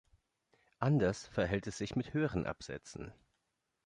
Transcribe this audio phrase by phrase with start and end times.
[0.79, 3.11] Anders verhält es sich mit höheren Absätzen.